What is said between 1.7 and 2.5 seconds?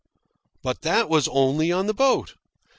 on the boat.